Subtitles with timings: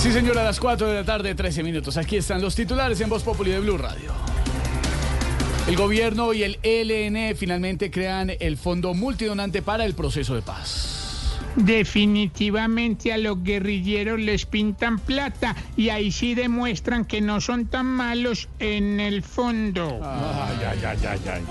[0.00, 1.98] Sí, señora, a las 4 de la tarde, 13 minutos.
[1.98, 4.14] Aquí están los titulares en Voz Populi de Blue Radio.
[5.68, 11.36] El gobierno y el ELN finalmente crean el fondo multidonante para el proceso de paz.
[11.54, 17.84] Definitivamente a los guerrilleros les pintan plata y ahí sí demuestran que no son tan
[17.84, 20.00] malos en el fondo.
[20.02, 21.42] Ay, ay, ay, ay, ay.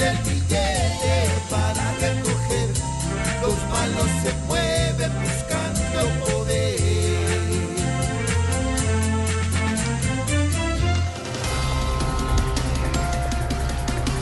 [0.00, 2.70] Del billete para recoger,
[3.42, 6.80] los malos se mueven buscando poder.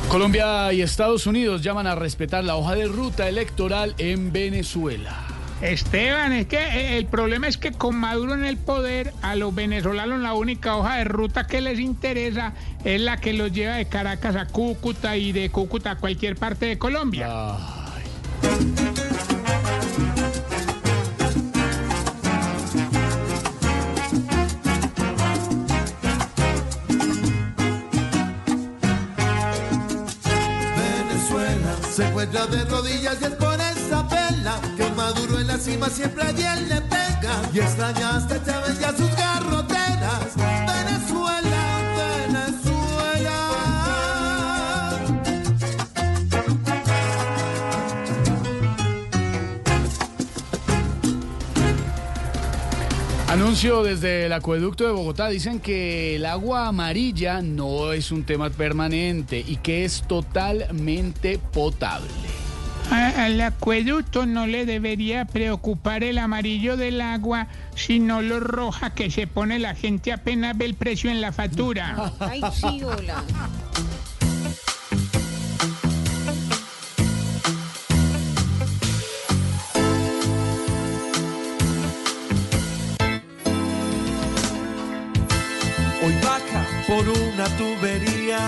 [0.08, 5.37] Colombia y Estados Unidos llaman a respetar la hoja de ruta electoral en Venezuela.
[5.60, 9.52] Esteban, es que eh, el problema es que con Maduro en el poder, a los
[9.52, 12.52] venezolanos la única hoja de ruta que les interesa
[12.84, 16.66] es la que los lleva de Caracas a Cúcuta y de Cúcuta a cualquier parte
[16.66, 17.28] de Colombia.
[30.76, 34.08] Venezuela se encuentra de rodillas y es por esa
[34.98, 38.84] Maduro en la cima siempre a él le pega y extraña hasta a Chávez y
[38.84, 40.34] a sus garroteras.
[40.34, 41.62] Venezuela,
[42.26, 43.38] Venezuela.
[53.28, 55.28] Anuncio desde el acueducto de Bogotá.
[55.28, 62.27] Dicen que el agua amarilla no es un tema permanente y que es totalmente potable.
[62.90, 69.10] A- al acueducto no le debería preocupar el amarillo del agua, sino lo roja que
[69.10, 72.12] se pone la gente apenas ve el precio en la factura.
[72.20, 73.22] Ay, sí, hola.
[86.04, 88.38] Hoy baja por una tubería,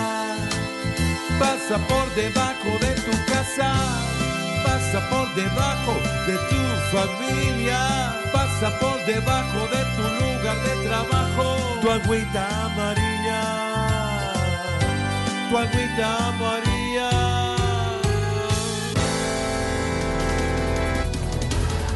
[1.39, 3.73] pasa por debajo de tu casa,
[4.71, 5.95] pasa por debajo
[6.27, 6.61] de tu
[6.97, 11.57] familia, pasa por debajo de tu lugar de trabajo.
[11.83, 13.43] Tu agüita amarilla,
[15.51, 17.11] tu agüita amarilla.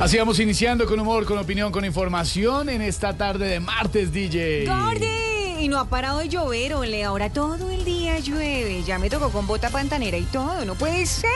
[0.00, 4.66] Así vamos iniciando con humor, con opinión, con información en esta tarde de martes, DJ.
[4.66, 5.34] ¡Gordi!
[5.60, 7.04] Y no ha parado de llover, ole.
[7.04, 8.82] Ahora todo el día llueve.
[8.82, 10.64] Ya me tocó con bota pantanera y todo.
[10.64, 11.30] No puede ser.